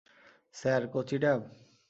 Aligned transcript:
Sir, 0.55 0.81
কঁচি 0.93 1.17
ডাব? 1.17 1.39